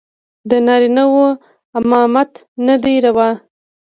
[0.49, 1.09] د نارينو
[1.79, 2.31] امامت
[2.67, 3.29] نه دى روا.